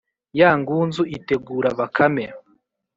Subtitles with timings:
[0.39, 2.25] ya ngunzu itegura bakame.